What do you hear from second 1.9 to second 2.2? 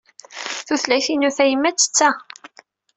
ta.